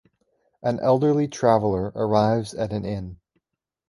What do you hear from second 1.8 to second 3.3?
arrives at an inn.